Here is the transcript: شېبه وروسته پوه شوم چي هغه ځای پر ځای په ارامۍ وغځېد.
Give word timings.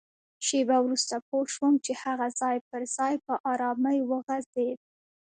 شېبه 0.45 0.77
وروسته 0.85 1.15
پوه 1.27 1.45
شوم 1.55 1.73
چي 1.85 1.91
هغه 2.03 2.27
ځای 2.39 2.57
پر 2.67 2.81
ځای 2.95 3.13
په 3.25 3.33
ارامۍ 3.51 3.99
وغځېد. 4.09 4.79